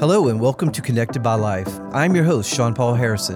Hello, 0.00 0.28
and 0.28 0.40
welcome 0.40 0.70
to 0.70 0.80
Connected 0.80 1.24
by 1.24 1.34
Life. 1.34 1.68
I'm 1.92 2.14
your 2.14 2.22
host, 2.22 2.54
Shawn-Paul 2.54 2.94
Harrison. 2.94 3.34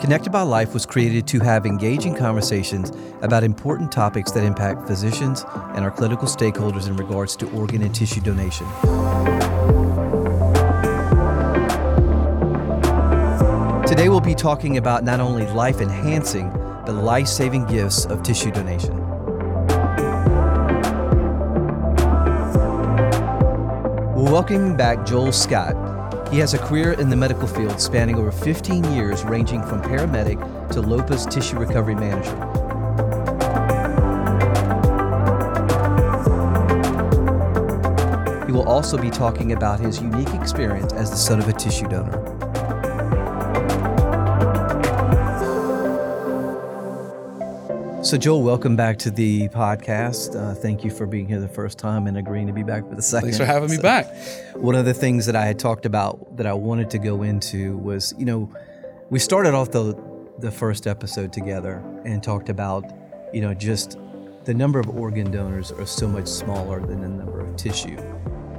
Connected 0.00 0.32
by 0.32 0.40
Life 0.40 0.72
was 0.72 0.86
created 0.86 1.26
to 1.26 1.40
have 1.40 1.66
engaging 1.66 2.14
conversations 2.14 2.90
about 3.20 3.44
important 3.44 3.92
topics 3.92 4.30
that 4.32 4.44
impact 4.44 4.88
physicians 4.88 5.44
and 5.74 5.84
our 5.84 5.90
clinical 5.90 6.26
stakeholders 6.26 6.86
in 6.86 6.96
regards 6.96 7.36
to 7.36 7.50
organ 7.50 7.82
and 7.82 7.94
tissue 7.94 8.22
donation. 8.22 8.66
Today, 13.86 14.08
we'll 14.08 14.22
be 14.22 14.34
talking 14.34 14.78
about 14.78 15.04
not 15.04 15.20
only 15.20 15.46
life 15.48 15.82
enhancing, 15.82 16.48
but 16.86 16.94
life 16.94 17.26
saving 17.26 17.66
gifts 17.66 18.06
of 18.06 18.22
tissue 18.22 18.52
donation. 18.52 19.03
Welcoming 24.34 24.76
back 24.76 25.06
Joel 25.06 25.30
Scott. 25.30 25.76
He 26.28 26.40
has 26.40 26.54
a 26.54 26.58
career 26.58 26.94
in 26.94 27.08
the 27.08 27.14
medical 27.14 27.46
field 27.46 27.80
spanning 27.80 28.16
over 28.16 28.32
15 28.32 28.82
years, 28.92 29.22
ranging 29.22 29.62
from 29.62 29.80
paramedic 29.80 30.72
to 30.72 30.82
LOPA's 30.82 31.24
tissue 31.26 31.56
recovery 31.56 31.94
manager. 31.94 32.34
He 38.44 38.50
will 38.50 38.68
also 38.68 38.98
be 38.98 39.08
talking 39.08 39.52
about 39.52 39.78
his 39.78 40.02
unique 40.02 40.34
experience 40.34 40.92
as 40.92 41.10
the 41.10 41.16
son 41.16 41.38
of 41.38 41.46
a 41.46 41.52
tissue 41.52 41.86
donor. 41.86 42.33
So, 48.04 48.18
Joel, 48.18 48.42
welcome 48.42 48.76
back 48.76 48.98
to 48.98 49.10
the 49.10 49.48
podcast. 49.48 50.36
Uh, 50.38 50.54
thank 50.54 50.84
you 50.84 50.90
for 50.90 51.06
being 51.06 51.26
here 51.26 51.40
the 51.40 51.48
first 51.48 51.78
time 51.78 52.06
and 52.06 52.18
agreeing 52.18 52.46
to 52.48 52.52
be 52.52 52.62
back 52.62 52.86
for 52.86 52.94
the 52.94 53.00
second. 53.00 53.30
Thanks 53.30 53.38
for 53.38 53.46
having 53.46 53.70
me 53.70 53.76
So, 53.76 53.82
back. 53.82 54.14
One 54.56 54.74
of 54.74 54.84
the 54.84 54.92
things 54.92 55.24
that 55.24 55.34
I 55.34 55.46
had 55.46 55.58
talked 55.58 55.86
about 55.86 56.36
that 56.36 56.46
I 56.46 56.52
wanted 56.52 56.90
to 56.90 56.98
go 56.98 57.22
into 57.22 57.78
was, 57.78 58.12
you 58.18 58.26
know, 58.26 58.54
we 59.08 59.18
started 59.18 59.54
off 59.54 59.70
the 59.70 59.98
the 60.38 60.50
first 60.50 60.86
episode 60.86 61.32
together 61.32 61.82
and 62.04 62.22
talked 62.22 62.50
about, 62.50 62.84
you 63.32 63.40
know, 63.40 63.54
just 63.54 63.96
the 64.44 64.52
number 64.52 64.78
of 64.78 64.90
organ 64.90 65.30
donors 65.30 65.72
are 65.72 65.86
so 65.86 66.06
much 66.06 66.26
smaller 66.26 66.80
than 66.80 67.00
the 67.00 67.08
number 67.08 67.40
of 67.40 67.56
tissue. 67.56 67.96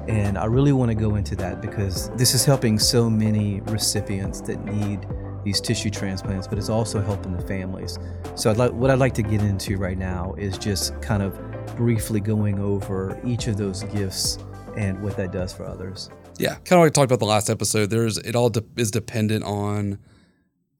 And 0.07 0.39
I 0.39 0.45
really 0.45 0.71
want 0.71 0.89
to 0.89 0.95
go 0.95 1.15
into 1.15 1.35
that 1.35 1.61
because 1.61 2.09
this 2.15 2.33
is 2.33 2.45
helping 2.45 2.79
so 2.79 3.11
many 3.11 3.61
recipients 3.61 4.41
that 4.41 4.65
need 4.65 5.05
these 5.45 5.61
tissue 5.61 5.89
transplants, 5.89 6.47
but 6.47 6.57
it's 6.57 6.69
also 6.69 6.99
helping 6.99 7.37
the 7.37 7.43
families. 7.43 7.97
So 8.35 8.51
I'd 8.51 8.57
like, 8.57 8.73
what 8.73 8.91
I'd 8.91 8.99
like 8.99 9.13
to 9.13 9.23
get 9.23 9.41
into 9.41 9.77
right 9.77 9.97
now 9.97 10.33
is 10.37 10.57
just 10.57 10.99
kind 11.01 11.23
of 11.23 11.39
briefly 11.77 12.19
going 12.19 12.59
over 12.59 13.17
each 13.23 13.47
of 13.47 13.55
those 13.55 13.83
gifts 13.83 14.39
and 14.75 15.01
what 15.01 15.15
that 15.15 15.31
does 15.31 15.53
for 15.53 15.65
others. 15.65 16.09
Yeah, 16.37 16.55
kind 16.55 16.73
of 16.73 16.79
like 16.79 16.87
I 16.87 16.89
talked 16.89 17.11
about 17.11 17.19
the 17.19 17.25
last 17.25 17.49
episode. 17.49 17.89
There's 17.89 18.17
it 18.17 18.35
all 18.35 18.49
de- 18.49 18.65
is 18.75 18.91
dependent 18.91 19.45
on 19.45 19.99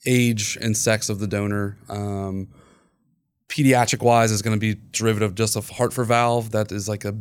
age 0.06 0.58
and 0.60 0.76
sex 0.76 1.08
of 1.08 1.20
the 1.20 1.28
donor. 1.28 1.78
Um, 1.88 2.50
pediatric 3.48 4.02
wise 4.02 4.32
is 4.32 4.42
going 4.42 4.56
to 4.56 4.60
be 4.60 4.82
derivative 4.92 5.36
just 5.36 5.56
of 5.56 5.70
heart 5.70 5.94
for 5.94 6.04
valve. 6.04 6.52
That 6.52 6.72
is 6.72 6.90
like 6.90 7.06
a 7.06 7.16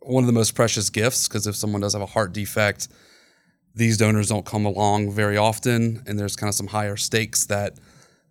one 0.00 0.24
of 0.24 0.26
the 0.26 0.32
most 0.32 0.54
precious 0.54 0.90
gifts 0.90 1.28
because 1.28 1.46
if 1.46 1.54
someone 1.54 1.82
does 1.82 1.92
have 1.92 2.02
a 2.02 2.06
heart 2.06 2.32
defect, 2.32 2.88
these 3.76 3.96
donors 3.96 4.28
don't 4.28 4.44
come 4.44 4.64
along 4.64 5.12
very 5.12 5.36
often, 5.36 6.02
and 6.06 6.18
there's 6.18 6.34
kind 6.34 6.48
of 6.48 6.54
some 6.54 6.66
higher 6.68 6.96
stakes 6.96 7.46
that 7.46 7.78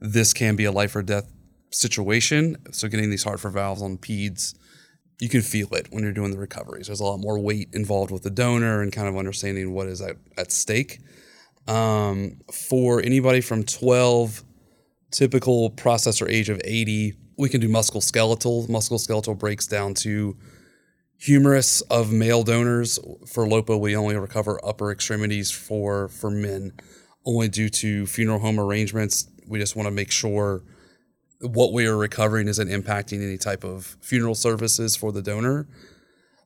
this 0.02 0.34
can 0.34 0.56
be 0.56 0.66
a 0.66 0.72
life 0.72 0.96
or 0.96 1.02
death 1.02 1.32
situation. 1.72 2.58
So 2.72 2.88
getting 2.90 3.10
these 3.10 3.24
heart 3.24 3.40
for 3.40 3.50
valves 3.50 3.82
on 3.82 3.98
peds 3.98 4.56
you 5.20 5.30
can 5.30 5.42
feel 5.42 5.74
it 5.74 5.88
when 5.92 6.04
you're 6.04 6.12
doing 6.12 6.32
the 6.32 6.38
recoveries. 6.38 6.88
There's 6.88 7.00
a 7.00 7.06
lot 7.06 7.18
more 7.20 7.40
weight 7.40 7.70
involved 7.74 8.12
with 8.12 8.24
the 8.24 8.30
donor 8.30 8.82
and 8.82 8.92
kind 8.92 9.08
of 9.08 9.16
understanding 9.18 9.74
what 9.74 9.88
is 9.88 10.02
at, 10.02 10.18
at 10.38 10.52
stake. 10.52 11.00
Um, 11.68 12.42
for 12.52 13.02
anybody 13.02 13.42
from 13.42 13.64
12, 13.64 14.44
typical 15.12 15.72
processor 15.72 16.30
age 16.30 16.50
of 16.50 16.60
80, 16.64 17.16
we 17.38 17.50
can 17.50 17.62
do 17.62 17.70
musculoskeletal. 17.70 18.68
Musculoskeletal 18.68 19.38
breaks 19.38 19.68
down 19.68 19.94
to 19.96 20.38
humerus 21.18 21.82
of 21.82 22.12
male 22.12 22.44
donors. 22.44 23.00
For 23.28 23.48
LOPA, 23.48 23.78
we 23.78 23.96
only 23.96 24.16
recover 24.16 24.60
upper 24.64 24.92
extremities 24.92 25.52
for 25.52 26.08
for 26.10 26.30
men, 26.30 26.74
only 27.26 27.48
due 27.48 27.70
to 27.70 28.06
funeral 28.06 28.40
home 28.40 28.60
arrangements. 28.60 29.30
We 29.48 29.60
just 29.60 29.76
want 29.76 29.88
to 29.88 29.92
make 29.92 30.12
sure 30.12 30.64
what 31.42 31.74
we 31.74 31.86
are 31.86 31.98
recovering 31.98 32.48
isn't 32.48 32.68
impacting 32.68 33.24
any 33.24 33.38
type 33.38 33.64
of 33.64 33.98
funeral 34.02 34.36
services 34.36 34.96
for 34.96 35.12
the 35.12 35.22
donor. 35.22 35.68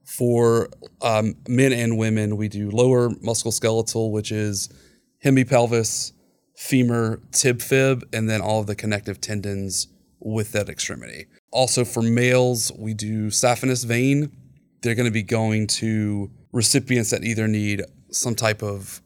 For 0.03 0.69
um, 1.01 1.35
men 1.47 1.71
and 1.71 1.97
women, 1.97 2.35
we 2.35 2.47
do 2.47 2.71
lower 2.71 3.09
musculoskeletal, 3.09 4.11
which 4.11 4.31
is 4.31 4.69
hemipelvis, 5.23 6.13
femur, 6.55 7.21
tib 7.31 7.61
fib, 7.61 8.07
and 8.11 8.29
then 8.29 8.41
all 8.41 8.59
of 8.59 8.67
the 8.67 8.75
connective 8.75 9.21
tendons 9.21 9.87
with 10.19 10.51
that 10.53 10.67
extremity. 10.67 11.27
Also, 11.51 11.85
for 11.85 12.01
males, 12.01 12.71
we 12.77 12.93
do 12.93 13.27
saphenous 13.27 13.85
vein. 13.85 14.31
They're 14.81 14.95
going 14.95 15.05
to 15.05 15.11
be 15.11 15.23
going 15.23 15.67
to 15.67 16.31
recipients 16.51 17.11
that 17.11 17.23
either 17.23 17.47
need 17.47 17.83
some 18.11 18.35
type 18.35 18.63
of 18.63 19.01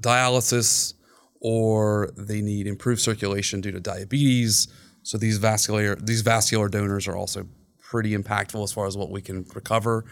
dialysis 0.00 0.94
or 1.40 2.10
they 2.16 2.40
need 2.40 2.66
improved 2.66 3.00
circulation 3.00 3.60
due 3.60 3.72
to 3.72 3.80
diabetes. 3.80 4.68
So 5.02 5.18
these 5.18 5.38
vascular 5.38 5.96
these 5.96 6.22
vascular 6.22 6.68
donors 6.68 7.06
are 7.06 7.16
also 7.16 7.46
pretty 7.78 8.16
impactful 8.16 8.62
as 8.64 8.72
far 8.72 8.86
as 8.86 8.96
what 8.96 9.10
we 9.10 9.22
can 9.22 9.44
recover. 9.54 10.04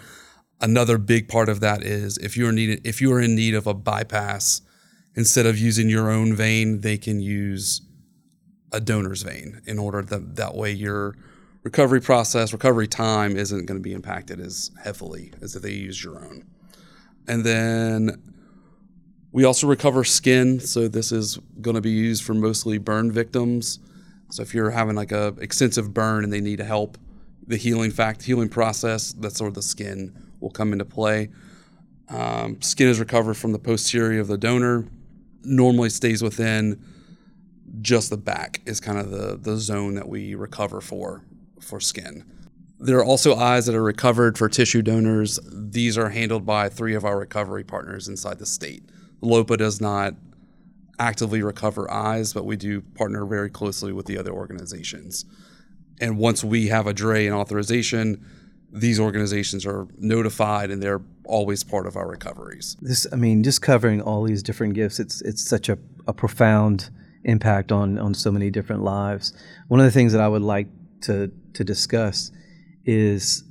Another 0.60 0.98
big 0.98 1.28
part 1.28 1.48
of 1.48 1.60
that 1.60 1.82
is 1.82 2.16
if 2.18 2.36
you 2.36 2.46
are 2.46 2.52
needed 2.52 2.86
if 2.86 3.00
you 3.00 3.12
are 3.12 3.20
in 3.20 3.34
need 3.34 3.54
of 3.54 3.66
a 3.66 3.74
bypass, 3.74 4.62
instead 5.16 5.46
of 5.46 5.58
using 5.58 5.88
your 5.88 6.10
own 6.10 6.34
vein, 6.34 6.80
they 6.80 6.96
can 6.96 7.20
use 7.20 7.82
a 8.72 8.80
donor's 8.80 9.22
vein 9.22 9.60
in 9.66 9.78
order 9.78 10.02
that 10.02 10.36
that 10.36 10.54
way 10.54 10.70
your 10.70 11.16
recovery 11.64 12.00
process, 12.00 12.52
recovery 12.52 12.86
time 12.86 13.36
isn't 13.36 13.66
going 13.66 13.78
to 13.78 13.82
be 13.82 13.94
impacted 13.94 14.38
as 14.38 14.70
heavily 14.82 15.32
as 15.40 15.56
if 15.56 15.62
they 15.62 15.72
use 15.72 16.04
your 16.04 16.22
own. 16.22 16.44
And 17.26 17.42
then 17.42 18.22
we 19.32 19.44
also 19.44 19.66
recover 19.66 20.04
skin. 20.04 20.60
So 20.60 20.86
this 20.86 21.10
is 21.10 21.38
going 21.60 21.74
to 21.74 21.80
be 21.80 21.90
used 21.90 22.22
for 22.22 22.34
mostly 22.34 22.78
burn 22.78 23.10
victims. 23.10 23.80
So 24.30 24.42
if 24.42 24.54
you're 24.54 24.70
having 24.70 24.94
like 24.94 25.10
a 25.10 25.34
extensive 25.40 25.92
burn 25.94 26.22
and 26.22 26.32
they 26.32 26.40
need 26.40 26.58
to 26.58 26.64
help, 26.64 26.98
the 27.46 27.56
healing 27.56 27.90
fact 27.90 28.22
healing 28.22 28.48
process, 28.48 29.12
that's 29.12 29.40
where 29.40 29.50
the 29.50 29.62
skin 29.62 30.14
will 30.40 30.50
come 30.50 30.72
into 30.72 30.84
play. 30.84 31.30
Um, 32.08 32.60
skin 32.60 32.88
is 32.88 33.00
recovered 33.00 33.34
from 33.34 33.52
the 33.52 33.58
posterior 33.58 34.20
of 34.20 34.28
the 34.28 34.38
donor. 34.38 34.86
Normally 35.42 35.88
stays 35.88 36.22
within 36.22 36.82
just 37.80 38.10
the 38.10 38.16
back 38.16 38.60
is 38.66 38.80
kind 38.80 38.98
of 38.98 39.10
the 39.10 39.36
the 39.36 39.56
zone 39.56 39.94
that 39.94 40.08
we 40.08 40.34
recover 40.34 40.80
for 40.80 41.24
for 41.64 41.80
skin. 41.80 42.24
There 42.78 42.98
are 42.98 43.04
also 43.04 43.34
eyes 43.34 43.66
that 43.66 43.74
are 43.74 43.82
recovered 43.82 44.36
for 44.36 44.48
tissue 44.48 44.82
donors. 44.82 45.40
These 45.50 45.96
are 45.96 46.10
handled 46.10 46.44
by 46.44 46.68
three 46.68 46.94
of 46.94 47.04
our 47.04 47.18
recovery 47.18 47.64
partners 47.64 48.08
inside 48.08 48.38
the 48.38 48.46
state. 48.46 48.82
LOPA 49.22 49.56
does 49.56 49.80
not 49.80 50.14
actively 50.98 51.42
recover 51.42 51.90
eyes, 51.90 52.32
but 52.32 52.44
we 52.44 52.56
do 52.56 52.80
partner 52.80 53.24
very 53.24 53.50
closely 53.50 53.92
with 53.92 54.06
the 54.06 54.18
other 54.18 54.32
organizations. 54.32 55.24
And 56.00 56.18
once 56.18 56.44
we 56.44 56.68
have 56.68 56.86
a 56.86 56.92
DRE 56.92 57.26
and 57.26 57.34
authorization, 57.34 58.24
these 58.70 58.98
organizations 58.98 59.64
are 59.64 59.86
notified 59.98 60.70
and 60.70 60.82
they're 60.82 61.00
always 61.24 61.62
part 61.62 61.86
of 61.86 61.96
our 61.96 62.08
recoveries. 62.08 62.76
This, 62.80 63.06
I 63.12 63.16
mean, 63.16 63.42
just 63.42 63.62
covering 63.62 64.00
all 64.00 64.24
these 64.24 64.42
different 64.42 64.74
gifts, 64.74 64.98
it's 64.98 65.22
it's 65.22 65.42
such 65.42 65.68
a, 65.68 65.78
a 66.06 66.12
profound 66.12 66.90
impact 67.22 67.72
on 67.72 67.98
on 67.98 68.14
so 68.14 68.30
many 68.30 68.50
different 68.50 68.82
lives. 68.82 69.32
One 69.68 69.80
of 69.80 69.86
the 69.86 69.92
things 69.92 70.12
that 70.12 70.20
I 70.20 70.28
would 70.28 70.42
like 70.42 70.66
to 71.02 71.30
to 71.54 71.64
discuss 71.64 72.30
is 72.84 73.44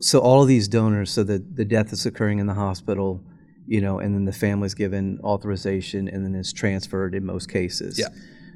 so 0.00 0.18
all 0.18 0.42
of 0.42 0.48
these 0.48 0.66
donors, 0.66 1.10
so 1.10 1.22
the 1.22 1.38
the 1.38 1.64
death 1.64 1.92
is 1.92 2.06
occurring 2.06 2.38
in 2.38 2.46
the 2.46 2.54
hospital, 2.54 3.22
you 3.66 3.80
know, 3.80 3.98
and 3.98 4.14
then 4.14 4.24
the 4.24 4.32
family's 4.32 4.74
given 4.74 5.20
authorization 5.22 6.08
and 6.08 6.24
then 6.24 6.34
it's 6.34 6.52
transferred 6.52 7.14
in 7.14 7.24
most 7.24 7.50
cases. 7.50 7.98
Yeah. 7.98 8.08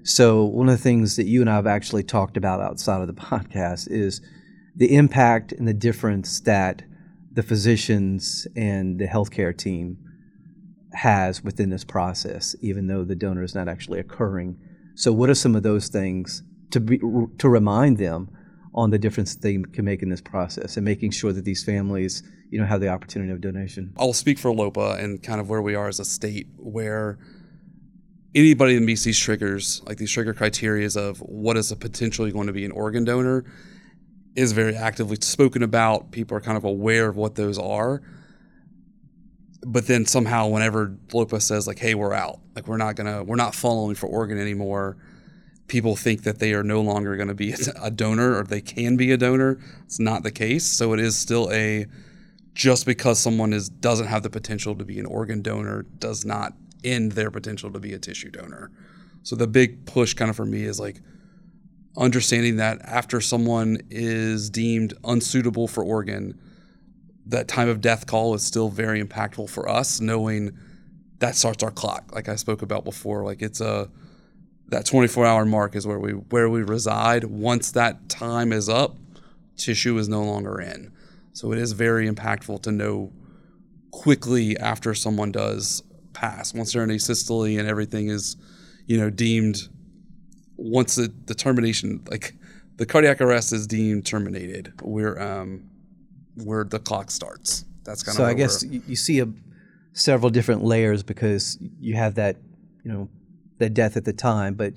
So 0.03 0.45
one 0.45 0.69
of 0.69 0.77
the 0.77 0.83
things 0.83 1.17
that 1.17 1.27
you 1.27 1.41
and 1.41 1.51
I 1.51 1.57
have 1.57 1.67
actually 1.67 2.05
talked 2.05 2.37
about 2.37 2.61
outside 2.61 3.01
of 3.01 3.07
the 3.07 3.13
podcast 3.23 3.89
is 3.91 4.21
the 4.75 4.95
impact 4.95 5.53
and 5.53 5.67
the 5.67 5.75
difference 5.75 6.41
that 6.41 6.83
the 7.33 7.43
physicians 7.43 8.47
and 8.57 8.99
the 8.99 9.07
healthcare 9.07 9.57
team 9.57 9.99
has 10.93 11.45
within 11.45 11.71
this 11.71 11.85
process, 11.85 12.57
even 12.61 12.87
though 12.87 13.05
the 13.05 13.15
donor 13.15 13.43
is 13.43 13.55
not 13.55 13.69
actually 13.69 14.01
occurring. 14.01 14.59
So, 14.95 15.13
what 15.13 15.29
are 15.29 15.35
some 15.35 15.55
of 15.55 15.63
those 15.63 15.89
things 15.89 16.43
to 16.71 16.81
be 16.81 16.99
to 16.99 17.49
remind 17.49 17.99
them 17.99 18.31
on 18.75 18.91
the 18.91 18.99
difference 18.99 19.37
they 19.37 19.57
can 19.73 19.85
make 19.85 20.03
in 20.03 20.11
this 20.11 20.21
process, 20.21 20.77
and 20.77 20.85
making 20.85 21.11
sure 21.11 21.33
that 21.33 21.45
these 21.45 21.65
families, 21.65 22.23
you 22.51 22.61
know, 22.61 22.67
have 22.67 22.81
the 22.81 22.89
opportunity 22.89 23.33
of 23.33 23.41
donation? 23.41 23.93
I'll 23.99 24.13
speak 24.13 24.39
for 24.39 24.53
LOPA 24.53 24.99
and 25.03 25.23
kind 25.23 25.41
of 25.41 25.49
where 25.49 25.63
we 25.63 25.75
are 25.75 25.89
as 25.89 25.99
a 25.99 26.05
state, 26.05 26.47
where 26.57 27.19
anybody 28.35 28.75
that 28.75 28.83
meets 28.83 29.05
these 29.05 29.19
triggers, 29.19 29.83
like 29.87 29.97
these 29.97 30.11
trigger 30.11 30.35
criterias 30.35 30.97
of 30.97 31.19
what 31.21 31.57
is 31.57 31.73
a 31.73 31.77
potentially 31.77 32.31
going 32.31 32.49
to 32.49 32.53
be 32.53 32.67
an 32.67 32.73
organ 32.73 33.05
donor, 33.05 33.45
is 34.35 34.53
very 34.53 34.77
actively 34.77 35.17
spoken 35.23 35.63
about. 35.63 36.11
People 36.11 36.37
are 36.37 36.43
kind 36.43 36.59
of 36.59 36.65
aware 36.65 37.09
of 37.09 37.17
what 37.17 37.35
those 37.35 37.59
are. 37.59 38.03
But 39.67 39.87
then 39.87 40.05
somehow, 40.05 40.49
whenever 40.49 40.97
LOPA 41.15 41.41
says 41.41 41.67
like, 41.67 41.79
"Hey, 41.79 41.95
we're 41.95 42.13
out. 42.13 42.41
Like, 42.55 42.69
we're 42.69 42.77
not 42.77 42.95
gonna, 42.95 43.25
we're 43.25 43.37
not 43.37 43.55
following 43.55 43.95
for 43.95 44.07
organ 44.07 44.39
anymore," 44.39 44.99
people 45.69 45.97
think 45.97 46.23
that 46.23 46.39
they 46.39 46.53
are 46.55 46.63
no 46.63 46.81
longer 46.81 47.17
going 47.17 47.29
to 47.29 47.35
be 47.35 47.55
a 47.81 47.91
donor 47.91 48.37
or 48.39 48.45
they 48.45 48.61
can 48.61 48.97
be 48.97 49.13
a 49.13 49.17
donor. 49.17 49.59
It's 49.85 49.99
not 49.99 50.23
the 50.23 50.31
case. 50.31 50.65
So 50.65 50.93
it 50.93 51.01
is 51.01 51.17
still 51.17 51.51
a 51.53 51.87
just 52.55 52.87
because 52.87 53.19
someone 53.19 53.53
is 53.53 53.69
doesn't 53.69 54.07
have 54.07 54.23
the 54.23 54.31
potential 54.31 54.75
to 54.77 54.85
be 54.85 54.99
an 54.99 55.07
organ 55.07 55.43
donor 55.43 55.83
does 55.99 56.25
not 56.25 56.55
end 56.85 57.13
their 57.13 57.31
potential 57.31 57.71
to 57.73 57.79
be 57.79 57.93
a 57.93 57.99
tissue 57.99 58.31
donor. 58.31 58.71
So 59.23 59.37
the 59.37 59.47
big 59.47 59.87
push 59.87 60.15
kind 60.15 60.31
of 60.31 60.37
for 60.37 60.47
me 60.47 60.63
is 60.63 60.79
like 60.79 61.01
understanding 61.97 62.57
that 62.57 62.81
after 62.83 63.21
someone 63.21 63.79
is 63.91 64.51
deemed 64.51 64.95
unsuitable 65.05 65.69
for 65.69 65.83
organ, 65.83 66.39
that 67.27 67.49
time 67.49 67.69
of 67.69 67.81
death 67.81 68.07
call 68.07 68.35
is 68.35 68.45
still 68.45 68.69
very 68.69 69.03
impactful 69.03 69.51
for 69.51 69.69
us, 69.69 70.01
knowing 70.01 70.57
that 71.19 71.35
starts 71.35 71.63
our 71.63 71.71
clock. 71.71 72.13
Like 72.15 72.29
I 72.29 72.37
spoke 72.37 72.63
about 72.63 72.85
before, 72.85 73.25
like 73.25 73.43
it's 73.43 73.61
a 73.61 73.91
that 74.69 74.85
24 74.87 75.25
hour 75.25 75.45
mark 75.45 75.77
is 75.77 75.87
where 75.87 75.99
we 75.99 76.13
where 76.13 76.49
we 76.49 76.63
reside. 76.63 77.25
Once 77.25 77.71
that 77.73 78.09
time 78.09 78.53
is 78.53 78.69
up, 78.69 78.97
tissue 79.57 79.97
is 79.99 80.09
no 80.09 80.23
longer 80.23 80.61
in. 80.61 80.93
So 81.33 81.53
it 81.53 81.59
is 81.59 81.73
very 81.73 82.09
impactful 82.11 82.63
to 82.63 82.73
know 82.73 83.13
quickly 83.91 84.57
after 84.59 84.95
someone 84.95 85.33
does 85.33 85.83
pass. 86.13 86.55
Once 86.55 86.73
they're 86.73 86.83
in 86.83 86.91
a 86.91 86.95
asystole 86.95 87.59
and 87.59 87.69
everything 87.69 88.09
is, 88.09 88.37
you 88.87 88.99
know, 88.99 89.11
deemed 89.11 89.69
once 90.57 90.95
the, 90.95 91.13
the 91.27 91.35
termination 91.35 92.03
like 92.11 92.35
the 92.77 92.87
cardiac 92.87 93.21
arrest 93.21 93.53
is 93.53 93.67
deemed 93.67 94.05
terminated, 94.07 94.73
we're 94.83 95.21
um 95.21 95.71
where 96.43 96.65
the 96.65 96.79
clock 96.79 97.11
starts. 97.11 97.65
That's 97.85 98.03
kind 98.03 98.17
so 98.17 98.25
of 98.25 98.31
I 98.31 98.35
guess 98.35 98.63
you, 98.65 98.83
you 98.87 98.97
see 98.97 99.21
a 99.21 99.29
several 99.93 100.31
different 100.31 100.65
layers 100.65 101.03
because 101.03 101.57
you 101.81 101.95
have 101.95 102.17
that 102.17 102.37
you 102.85 102.93
know 102.93 103.09
that 103.59 103.75
death 103.75 103.97
at 103.97 104.05
the 104.05 104.13
time, 104.13 104.55
but 104.55 104.75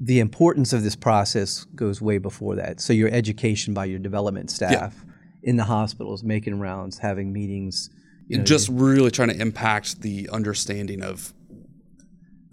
the 0.00 0.18
importance 0.18 0.72
of 0.72 0.82
this 0.82 0.96
process 0.96 1.64
goes 1.74 2.00
way 2.00 2.18
before 2.18 2.56
that. 2.56 2.80
So 2.80 2.92
your 2.92 3.08
education 3.10 3.72
by 3.74 3.84
your 3.84 3.98
development 3.98 4.50
staff 4.50 5.04
in 5.42 5.56
the 5.56 5.64
hospitals, 5.64 6.22
making 6.22 6.58
rounds, 6.58 6.98
having 6.98 7.32
meetings, 7.32 7.90
you 8.28 8.38
know, 8.38 8.44
just 8.44 8.68
really 8.68 9.10
trying 9.10 9.28
to 9.28 9.40
impact 9.40 10.02
the 10.02 10.28
understanding 10.30 11.02
of 11.02 11.32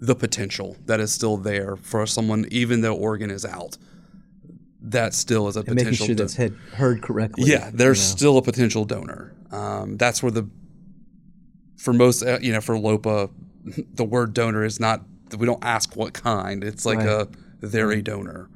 the 0.00 0.14
potential 0.14 0.76
that 0.86 0.98
is 0.98 1.12
still 1.12 1.36
there 1.36 1.76
for 1.76 2.06
someone, 2.06 2.46
even 2.50 2.80
though 2.80 2.94
organ 2.94 3.30
is 3.30 3.44
out. 3.44 3.76
That 4.82 5.12
still 5.12 5.46
is 5.46 5.56
a 5.56 5.62
potential. 5.62 5.84
making 5.84 5.94
sure 5.94 6.06
do- 6.08 6.14
that's 6.14 6.34
head, 6.34 6.54
heard 6.74 7.02
correctly. 7.02 7.50
yeah, 7.50 7.70
there's 7.72 7.98
you 7.98 8.12
know. 8.12 8.16
still 8.16 8.38
a 8.38 8.42
potential 8.42 8.84
donor. 8.84 9.34
Um, 9.50 9.96
that's 9.98 10.22
where 10.22 10.32
the 10.32 10.48
for 11.76 11.92
most 11.92 12.22
uh, 12.22 12.38
you 12.40 12.52
know 12.52 12.60
for 12.60 12.78
LOPA, 12.78 13.30
the 13.94 14.04
word 14.04 14.32
donor 14.32 14.64
is 14.64 14.80
not. 14.80 15.02
We 15.36 15.46
don't 15.46 15.64
ask 15.64 15.96
what 15.96 16.12
kind. 16.12 16.62
It's 16.64 16.86
like 16.86 16.98
Right. 16.98 17.08
a 17.08 17.28
they're 17.60 17.90
a 17.90 18.02
donor, 18.02 18.48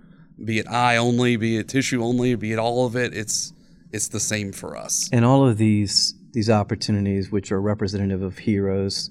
be 0.43 0.59
it 0.59 0.69
eye 0.69 0.97
only, 0.97 1.37
be 1.37 1.56
it 1.59 1.69
tissue 1.69 2.03
only, 2.03 2.35
be 2.35 2.53
it 2.53 2.59
all 2.59 2.87
of 2.87 2.97
it. 2.97 3.15
It's 3.15 3.53
it's 3.93 4.09
the 4.09 4.21
same 4.21 4.53
for 4.53 4.76
us. 4.76 5.09
And 5.12 5.25
all 5.25 5.47
of 5.47 5.59
these 5.59 6.15
these 6.32 6.50
opportunities, 6.50 7.31
which 7.31 7.53
are 7.53 7.61
representative 7.61 8.23
of 8.23 8.38
heroes, 8.38 9.11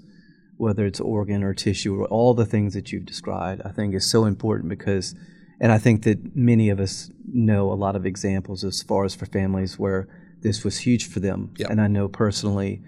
whether 0.57 0.85
it's 0.85 0.99
organ 0.99 1.43
or 1.43 1.53
tissue, 1.53 1.99
or 2.01 2.05
all 2.07 2.33
the 2.33 2.45
things 2.45 2.73
that 2.73 2.91
you've 2.91 3.05
described, 3.05 3.61
I 3.63 3.69
think 3.69 3.95
is 3.95 4.09
so 4.09 4.25
important 4.25 4.69
because, 4.69 5.15
and 5.61 5.71
I 5.71 5.77
think 5.77 6.03
that 6.03 6.35
many 6.35 6.69
of 6.69 6.79
us 6.79 7.09
know 7.33 7.71
a 7.71 7.75
lot 7.75 7.95
of 7.95 8.05
examples 8.05 8.63
as 8.63 8.83
far 8.83 9.05
as 9.05 9.15
for 9.15 9.25
families 9.25 9.79
where 9.79 10.07
this 10.41 10.65
was 10.65 10.79
huge 10.79 11.07
for 11.07 11.21
them. 11.21 11.53
Yep. 11.57 11.69
And 11.69 11.79
I 11.79 11.87
know 11.87 12.09
personally 12.09 12.81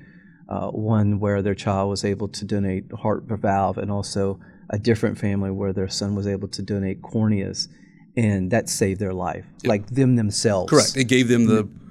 uh, 0.50 0.68
one 0.70 1.20
where 1.20 1.42
their 1.42 1.56
child 1.56 1.90
was 1.90 2.04
able 2.04 2.28
to 2.28 2.46
donate 2.46 2.92
heart 2.92 3.24
valve, 3.24 3.78
and 3.78 3.90
also 3.90 4.40
a 4.70 4.80
different 4.80 5.18
family 5.18 5.52
where 5.52 5.74
their 5.74 5.88
son 5.88 6.16
was 6.16 6.28
able 6.28 6.48
to 6.50 6.62
donate 6.62 7.02
corneas. 7.02 7.68
And 8.18 8.50
that 8.52 8.70
saved 8.70 9.02
their 9.02 9.14
life, 9.14 9.46
like 9.66 9.88
them 9.88 10.16
themselves. 10.16 10.70
Correct. 10.70 10.96
It 10.96 11.10
gave 11.10 11.28
them 11.28 11.48
the 11.48 11.66
mm-hmm. 11.66 11.82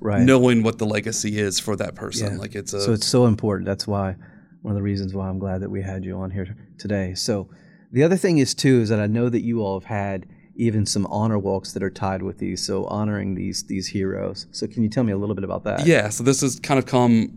Right. 0.00 0.22
knowing 0.22 0.62
what 0.62 0.78
the 0.78 0.86
legacy 0.86 1.38
is 1.38 1.58
for 1.58 1.76
that 1.76 1.94
person. 1.94 2.32
Yeah. 2.32 2.38
Like 2.38 2.54
it's 2.54 2.72
a 2.72 2.80
so 2.80 2.92
it's 2.92 3.06
so 3.06 3.26
important. 3.26 3.66
That's 3.66 3.86
why 3.86 4.16
one 4.62 4.72
of 4.72 4.76
the 4.76 4.82
reasons 4.82 5.14
why 5.14 5.28
I'm 5.28 5.38
glad 5.38 5.60
that 5.60 5.70
we 5.70 5.82
had 5.82 6.04
you 6.04 6.16
on 6.18 6.30
here 6.30 6.56
today. 6.78 7.14
So 7.14 7.48
the 7.92 8.02
other 8.02 8.16
thing 8.16 8.38
is 8.38 8.54
too 8.54 8.80
is 8.80 8.88
that 8.88 9.00
I 9.00 9.06
know 9.06 9.28
that 9.28 9.42
you 9.42 9.60
all 9.60 9.78
have 9.78 9.88
had 9.88 10.26
even 10.56 10.84
some 10.84 11.06
honor 11.06 11.38
walks 11.38 11.72
that 11.72 11.82
are 11.82 11.90
tied 11.90 12.22
with 12.22 12.38
these. 12.38 12.64
So 12.64 12.84
honoring 12.86 13.34
these 13.34 13.64
these 13.64 13.88
heroes. 13.88 14.46
So 14.50 14.66
can 14.66 14.82
you 14.82 14.88
tell 14.88 15.04
me 15.04 15.12
a 15.12 15.16
little 15.16 15.34
bit 15.34 15.44
about 15.44 15.64
that? 15.64 15.86
Yeah, 15.86 16.08
so 16.08 16.24
this 16.24 16.40
has 16.40 16.58
kind 16.60 16.78
of 16.78 16.86
come, 16.86 17.36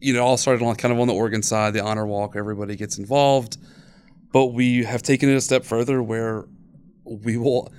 you 0.00 0.12
know, 0.12 0.24
all 0.24 0.36
started 0.36 0.64
on 0.64 0.76
kind 0.76 0.92
of 0.92 1.00
on 1.00 1.08
the 1.08 1.14
organ 1.14 1.42
side, 1.42 1.74
the 1.74 1.82
honor 1.82 2.06
walk, 2.06 2.36
everybody 2.36 2.76
gets 2.76 2.98
involved. 2.98 3.58
But 4.32 4.46
we 4.46 4.84
have 4.84 5.02
taken 5.02 5.28
it 5.28 5.34
a 5.34 5.40
step 5.40 5.64
further 5.64 6.02
where 6.02 6.46
we 7.04 7.36
will, 7.36 7.72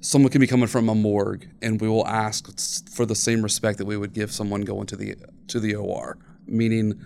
someone 0.00 0.32
can 0.32 0.40
be 0.40 0.46
coming 0.46 0.66
from 0.66 0.88
a 0.88 0.94
morgue 0.94 1.46
and 1.60 1.80
we 1.80 1.88
will 1.88 2.06
ask 2.06 2.46
for 2.90 3.04
the 3.04 3.14
same 3.14 3.42
respect 3.42 3.78
that 3.78 3.84
we 3.84 3.96
would 3.96 4.12
give 4.12 4.32
someone 4.32 4.62
going 4.62 4.86
to 4.86 4.96
the, 4.96 5.16
to 5.48 5.60
the 5.60 5.74
OR, 5.74 6.18
meaning 6.46 6.98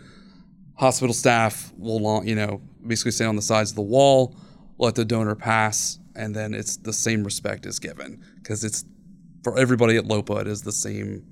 hospital 0.77 1.15
staff 1.15 1.73
will, 1.77 2.25
you 2.25 2.35
know, 2.35 2.63
basically 2.87 3.13
stand 3.13 3.29
on 3.29 3.37
the 3.37 3.43
sides 3.43 3.71
of 3.71 3.77
the 3.77 3.83
wall, 3.83 4.37
let 4.79 4.95
the 4.95 5.05
donor 5.05 5.35
pass, 5.35 5.99
and 6.15 6.35
then 6.35 6.55
it's 6.55 6.77
the 6.77 6.93
same 6.93 7.25
respect 7.25 7.67
is 7.67 7.79
given 7.79 8.23
because 8.37 8.65
it's 8.65 8.85
for 9.43 9.59
everybody 9.59 9.97
at 9.97 10.05
LOPA, 10.05 10.43
it 10.43 10.47
is 10.47 10.63
the 10.63 10.73
same 10.73 11.27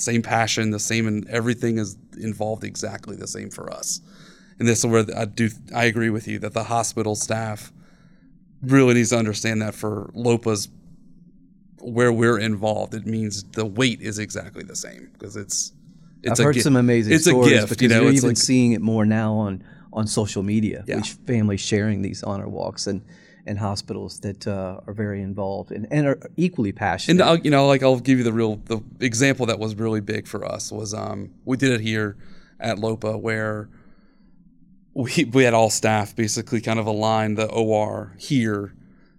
same 0.00 0.22
passion, 0.22 0.70
the 0.70 0.78
same, 0.78 1.06
and 1.06 1.28
everything 1.28 1.78
is 1.78 1.96
involved 2.18 2.64
exactly 2.64 3.16
the 3.16 3.26
same 3.26 3.50
for 3.50 3.72
us. 3.72 4.00
And 4.58 4.68
this 4.68 4.80
is 4.80 4.86
where 4.86 5.04
I 5.16 5.24
do 5.24 5.48
I 5.74 5.84
agree 5.84 6.10
with 6.10 6.28
you 6.28 6.38
that 6.40 6.52
the 6.52 6.64
hospital 6.64 7.14
staff 7.14 7.72
really 8.62 8.94
needs 8.94 9.10
to 9.10 9.18
understand 9.18 9.62
that 9.62 9.74
for 9.74 10.10
LOPA's 10.14 10.68
where 11.80 12.12
we're 12.12 12.38
involved, 12.38 12.94
it 12.94 13.06
means 13.06 13.42
the 13.42 13.64
weight 13.64 14.02
is 14.02 14.18
exactly 14.18 14.62
the 14.62 14.76
same 14.76 15.08
because 15.12 15.36
it's 15.36 15.72
I've 16.28 16.38
a 16.38 16.42
heard 16.42 16.60
some 16.60 16.76
amazing 16.76 17.14
it's 17.14 17.24
stories 17.24 17.52
a 17.52 17.54
gift, 17.54 17.68
because 17.70 17.82
you 17.82 17.88
know. 17.88 18.02
you're 18.02 18.10
It's 18.10 18.18
even 18.18 18.30
like 18.30 18.36
seeing 18.36 18.72
it 18.72 18.82
more 18.82 19.06
now 19.06 19.34
on 19.34 19.64
on 19.92 20.06
social 20.06 20.42
media. 20.42 20.84
Yeah. 20.86 20.96
Which 20.96 21.12
families 21.26 21.60
sharing 21.60 22.02
these 22.02 22.22
honor 22.22 22.48
walks 22.48 22.86
and 22.86 23.02
and 23.46 23.58
hospitals 23.58 24.20
that 24.20 24.46
uh, 24.46 24.80
are 24.86 24.92
very 24.92 25.22
involved 25.22 25.72
and, 25.72 25.86
and 25.90 26.06
are 26.06 26.18
equally 26.36 26.72
passionate. 26.72 27.22
And 27.22 27.30
I'll, 27.30 27.38
you 27.38 27.50
know, 27.50 27.66
like 27.66 27.82
I'll 27.82 27.98
give 27.98 28.18
you 28.18 28.24
the 28.24 28.32
real 28.32 28.56
the 28.56 28.82
example 29.00 29.46
that 29.46 29.58
was 29.58 29.74
really 29.74 30.00
big 30.00 30.26
for 30.26 30.44
us 30.44 30.70
was 30.70 30.94
um 30.94 31.30
we 31.44 31.56
did 31.56 31.72
it 31.72 31.80
here 31.80 32.16
at 32.58 32.78
LOPA 32.78 33.18
where 33.18 33.68
we 34.94 35.24
we 35.32 35.44
had 35.44 35.54
all 35.54 35.70
staff 35.70 36.14
basically 36.14 36.60
kind 36.60 36.78
of 36.78 36.86
align 36.86 37.34
the 37.34 37.46
OR 37.46 38.14
here. 38.18 38.74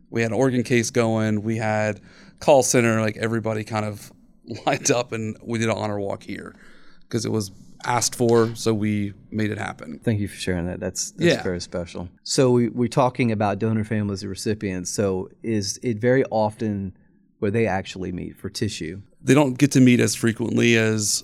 We 0.09 0.21
had 0.21 0.31
an 0.31 0.37
organ 0.37 0.63
case 0.63 0.89
going. 0.89 1.41
We 1.41 1.57
had 1.57 2.01
call 2.39 2.63
center, 2.63 3.01
like 3.01 3.17
everybody 3.17 3.63
kind 3.63 3.85
of 3.85 4.11
lined 4.65 4.91
up, 4.91 5.11
and 5.11 5.37
we 5.43 5.59
did 5.59 5.69
an 5.69 5.77
honor 5.77 5.99
walk 5.99 6.23
here 6.23 6.55
because 7.03 7.25
it 7.25 7.31
was 7.31 7.51
asked 7.85 8.15
for, 8.15 8.55
so 8.55 8.73
we 8.73 9.13
made 9.31 9.51
it 9.51 9.57
happen. 9.57 10.00
Thank 10.03 10.19
you 10.19 10.27
for 10.27 10.35
sharing 10.35 10.65
that. 10.67 10.79
That's 10.79 11.11
that's 11.11 11.23
Yeah. 11.35 11.43
very 11.43 11.61
special. 11.61 12.09
So 12.23 12.51
we, 12.51 12.69
we're 12.69 12.88
talking 12.88 13.31
about 13.31 13.59
donor 13.59 13.83
families 13.83 14.21
and 14.23 14.29
recipients. 14.29 14.89
So 14.91 15.29
is 15.43 15.79
it 15.83 15.97
very 16.00 16.23
often 16.25 16.95
where 17.39 17.51
they 17.51 17.67
actually 17.67 18.11
meet 18.11 18.38
for 18.38 18.50
tissue? 18.50 19.01
they 19.23 19.35
don't 19.35 19.55
get 19.59 19.71
to 19.71 19.79
meet 19.79 20.00
as 20.00 20.15
frequently 20.15 20.75
as 20.75 21.23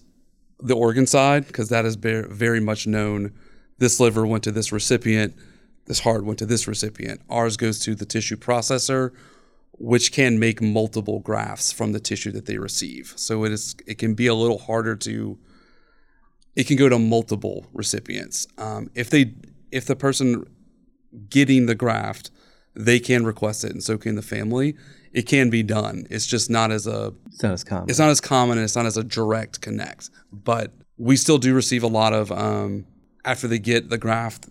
the 0.60 0.76
organ 0.76 1.08
side 1.08 1.48
because 1.48 1.70
that 1.70 1.84
is 1.84 1.96
very, 1.96 2.28
very 2.32 2.60
much 2.60 2.86
known. 2.86 3.34
This 3.80 4.00
liver 4.00 4.26
went 4.28 4.44
to 4.44 4.52
this 4.52 4.72
recipient, 4.72 5.36
this 5.86 6.02
heart 6.02 6.24
went 6.24 6.38
to 6.40 6.46
this 6.46 6.68
recipient. 6.68 7.22
Ours 7.28 7.58
goes 7.58 7.80
to 7.80 7.96
the 7.96 8.06
tissue 8.06 8.36
processor, 8.36 9.14
which 9.80 10.12
can 10.12 10.38
make 10.38 10.62
multiple 10.62 11.20
grafts 11.22 11.72
from 11.72 11.92
the 11.92 12.00
tissue 12.00 12.32
that 12.34 12.46
they 12.46 12.60
receive. 12.60 13.14
So 13.16 13.44
it 13.46 13.52
is 13.52 13.76
it 13.88 13.98
can 13.98 14.14
be 14.14 14.28
a 14.28 14.36
little 14.36 14.60
harder 14.60 14.96
to. 14.98 15.40
It 16.58 16.66
can 16.68 16.76
go 16.76 16.90
to 16.90 16.98
multiple 17.00 17.68
recipients. 17.74 18.48
Um, 18.58 18.90
if 18.96 19.10
they 19.10 19.34
if 19.72 19.86
the 19.86 19.96
person 19.96 20.44
getting 21.30 21.68
the 21.68 21.76
graft, 21.76 22.32
they 22.76 23.00
can 23.00 23.26
request 23.26 23.64
it, 23.64 23.72
and 23.72 23.84
so 23.84 23.98
can 23.98 24.16
the 24.16 24.22
family. 24.22 24.76
It 25.14 25.26
can 25.28 25.50
be 25.50 25.64
done. 25.64 26.06
It's 26.10 26.28
just 26.28 26.50
not 26.50 26.70
as 26.72 26.86
a 26.86 27.14
It's 27.28 27.42
not 27.44 27.54
as 27.54 27.64
common. 27.64 27.90
it's 27.90 28.00
not 28.00 28.10
as 28.10 28.22
common 28.22 28.58
and 28.58 28.66
it's 28.66 28.76
not 28.76 28.86
as 28.86 28.98
a 28.98 29.04
direct 29.04 29.62
connect 29.62 30.10
but 30.32 30.72
we 30.98 31.16
still 31.16 31.38
do 31.38 31.54
receive 31.54 31.84
a 31.84 31.88
lot 31.88 32.14
of 32.14 32.32
um, 32.32 32.86
after 33.24 33.48
they 33.48 33.60
get 33.60 33.90
the 33.90 33.98
graft 33.98 34.48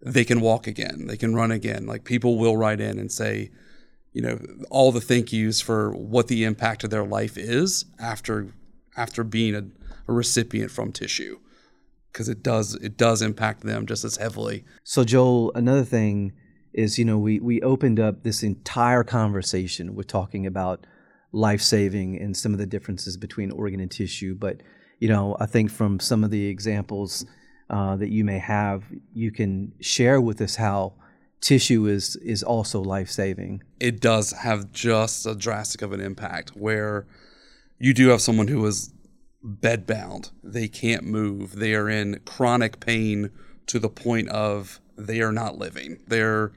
they 0.00 0.24
can 0.24 0.40
walk 0.40 0.66
again 0.66 1.06
they 1.06 1.16
can 1.16 1.34
run 1.34 1.50
again 1.50 1.86
like 1.86 2.04
people 2.04 2.38
will 2.38 2.56
write 2.56 2.80
in 2.80 2.98
and 2.98 3.10
say 3.10 3.50
you 4.12 4.22
know 4.22 4.38
all 4.70 4.92
the 4.92 5.00
thank 5.00 5.32
yous 5.32 5.60
for 5.60 5.90
what 5.92 6.28
the 6.28 6.44
impact 6.44 6.84
of 6.84 6.90
their 6.90 7.04
life 7.04 7.36
is 7.36 7.84
after 7.98 8.54
after 8.96 9.24
being 9.24 9.54
a, 9.54 9.64
a 10.08 10.12
recipient 10.12 10.70
from 10.70 10.92
tissue 10.92 11.38
because 12.12 12.28
it 12.28 12.42
does 12.42 12.74
it 12.76 12.96
does 12.96 13.22
impact 13.22 13.62
them 13.62 13.86
just 13.86 14.04
as 14.04 14.16
heavily 14.16 14.64
So, 14.84 15.04
Joel, 15.04 15.52
another 15.54 15.84
thing 15.84 16.32
is, 16.72 16.98
you 16.98 17.04
know, 17.04 17.18
we, 17.18 17.38
we 17.38 17.62
opened 17.62 18.00
up 18.00 18.24
this 18.24 18.42
entire 18.42 19.04
conversation 19.04 19.94
with 19.94 20.08
talking 20.08 20.44
about 20.46 20.86
life 21.32 21.60
saving 21.60 22.20
and 22.20 22.36
some 22.36 22.52
of 22.52 22.58
the 22.58 22.66
differences 22.66 23.16
between 23.16 23.50
organ 23.50 23.80
and 23.80 23.90
tissue. 23.90 24.34
But 24.34 24.60
you 25.00 25.08
know, 25.08 25.36
I 25.40 25.46
think 25.46 25.70
from 25.70 26.00
some 26.00 26.24
of 26.24 26.30
the 26.30 26.46
examples 26.46 27.26
uh, 27.68 27.96
that 27.96 28.10
you 28.10 28.24
may 28.24 28.38
have, 28.38 28.84
you 29.12 29.30
can 29.30 29.72
share 29.80 30.20
with 30.20 30.40
us 30.40 30.56
how 30.56 30.94
tissue 31.40 31.86
is 31.86 32.16
is 32.16 32.42
also 32.42 32.80
life 32.80 33.10
saving. 33.10 33.62
It 33.80 34.00
does 34.00 34.32
have 34.32 34.72
just 34.72 35.26
a 35.26 35.34
drastic 35.34 35.82
of 35.82 35.92
an 35.92 36.00
impact 36.00 36.50
where 36.50 37.06
you 37.78 37.92
do 37.92 38.08
have 38.08 38.22
someone 38.22 38.48
who 38.48 38.64
is 38.66 38.93
bedbound. 39.44 40.30
They 40.42 40.68
can't 40.68 41.04
move. 41.04 41.56
They 41.56 41.74
are 41.74 41.88
in 41.88 42.20
chronic 42.24 42.80
pain 42.80 43.30
to 43.66 43.78
the 43.78 43.88
point 43.88 44.28
of 44.30 44.80
they 44.96 45.20
are 45.20 45.32
not 45.32 45.58
living. 45.58 45.98
They're 46.06 46.52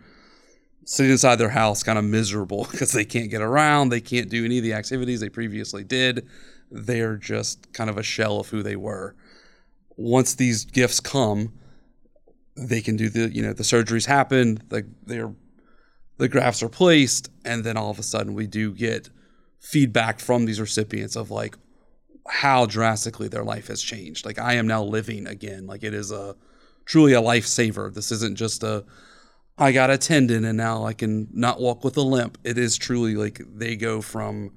sitting 0.86 1.12
inside 1.12 1.36
their 1.36 1.50
house 1.50 1.84
kind 1.84 2.00
of 2.00 2.06
miserable 2.06 2.68
because 2.72 2.94
they 2.94 3.06
can't 3.06 3.30
get 3.30 3.42
around. 3.42 3.90
They 3.90 4.02
can't 4.02 4.30
do 4.30 4.46
any 4.46 4.58
of 4.58 4.64
the 4.64 4.74
activities 4.74 5.20
they 5.20 5.30
previously 5.30 5.84
did. 5.84 6.28
They're 6.72 7.18
just 7.18 7.72
kind 7.74 7.90
of 7.90 7.98
a 7.98 8.04
shell 8.04 8.40
of 8.40 8.50
who 8.50 8.64
they 8.64 8.76
were. 8.76 9.16
Once 9.96 10.36
these 10.36 10.66
gifts 10.66 11.00
come, 11.00 11.54
they 12.56 12.82
can 12.82 12.96
do 12.96 13.10
the 13.10 13.34
you 13.34 13.42
know 13.42 13.54
the 13.54 13.64
surgeries 13.64 14.06
happen, 14.06 14.60
the 14.70 14.88
they're 15.06 15.34
the 16.18 16.28
grafts 16.28 16.64
are 16.64 16.70
placed, 16.70 17.30
and 17.46 17.64
then 17.64 17.78
all 17.78 17.92
of 17.92 18.00
a 18.00 18.04
sudden 18.04 18.34
we 18.34 18.48
do 18.48 18.74
get 18.74 19.10
feedback 19.60 20.20
from 20.20 20.46
these 20.46 20.60
recipients 20.60 21.16
of 21.16 21.30
like 21.30 21.56
how 22.28 22.66
drastically 22.66 23.28
their 23.28 23.44
life 23.44 23.68
has 23.68 23.82
changed. 23.82 24.26
Like 24.26 24.40
I 24.40 24.54
am 24.54 24.68
now 24.68 24.84
living 24.84 25.28
again. 25.28 25.68
Like 25.68 25.84
it 25.84 25.94
is 25.94 26.12
a 26.12 26.36
truly 26.86 27.14
a 27.14 27.22
lifesaver. 27.22 27.94
This 27.94 28.12
isn't 28.12 28.38
just 28.38 28.64
a 28.64 28.86
I 29.58 29.72
got 29.72 29.90
a 29.90 29.98
tendon 29.98 30.46
and 30.46 30.58
now 30.58 30.86
I 30.86 30.94
can 30.94 31.30
not 31.34 31.60
walk 31.60 31.84
with 31.84 31.98
a 31.98 32.02
limp. 32.02 32.38
It 32.44 32.58
is 32.58 32.78
truly 32.78 33.16
like 33.16 33.42
they 33.56 33.76
go 33.76 34.02
from 34.02 34.52